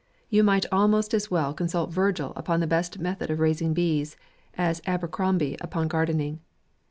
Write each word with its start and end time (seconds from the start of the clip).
You 0.31 0.43
might 0.43 0.65
almost 0.71 1.13
as 1.13 1.29
well 1.29 1.53
consult 1.53 1.93
Virgil 1.93 2.33
upon 2.35 2.59
the 2.59 2.65
best 2.65 2.97
method 2.97 3.29
of 3.29 3.39
raising 3.39 3.71
bees, 3.75 4.17
as 4.57 4.81
Abercrombie 4.87 5.57
upon 5.61 5.87
garden 5.87 6.19
ing. 6.21 6.39